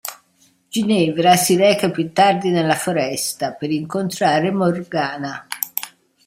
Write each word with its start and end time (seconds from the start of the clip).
Ginevra 0.67 1.35
si 1.35 1.55
reca 1.55 1.91
più 1.91 2.11
tardi 2.11 2.49
nella 2.49 2.73
foresta, 2.73 3.51
per 3.51 3.69
incontrare 3.69 4.49
Morgana. 4.49 5.45